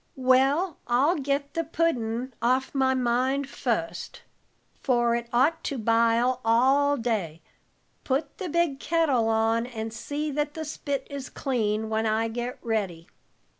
[0.15, 4.23] "Well, I'll get the puddin' off my mind fust,
[4.81, 7.43] for it ought to bile all day.
[8.03, 12.57] Put the big kettle on, and see that the spit is clean, while I get
[12.63, 13.09] ready."